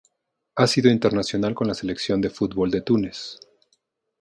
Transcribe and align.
Ha 0.55 0.65
sido 0.65 0.89
internacional 0.89 1.53
con 1.53 1.67
la 1.67 1.75
Selección 1.75 2.21
de 2.21 2.31
fútbol 2.31 2.71
de 2.71 2.81
Túnez. 2.81 3.37